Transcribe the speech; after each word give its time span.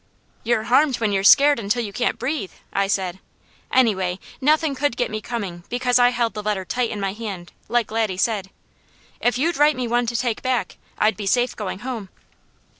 "You're 0.43 0.63
harmed 0.63 0.99
when 0.99 1.11
you're 1.11 1.23
scared 1.23 1.59
until 1.59 1.83
you 1.83 1.93
can't 1.93 2.17
breathe," 2.17 2.49
I 2.73 2.87
said. 2.87 3.19
"Anyway, 3.71 4.17
nothing 4.41 4.73
could 4.73 4.97
get 4.97 5.11
me 5.11 5.21
coming, 5.21 5.63
because 5.69 5.99
I 5.99 6.09
held 6.09 6.33
the 6.33 6.41
letter 6.41 6.65
tight 6.65 6.89
in 6.89 6.99
my 6.99 7.13
hand, 7.13 7.51
like 7.69 7.91
Laddie 7.91 8.17
said. 8.17 8.49
If 9.19 9.37
you'd 9.37 9.57
write 9.57 9.75
me 9.75 9.87
one 9.87 10.07
to 10.07 10.15
take 10.15 10.41
back, 10.41 10.79
I'd 10.97 11.15
be 11.15 11.27
safe 11.27 11.55
going 11.55 11.81
home." 11.85 12.09